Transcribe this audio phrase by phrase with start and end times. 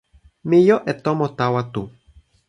[0.49, 1.83] mi jo e tomo tawa tu.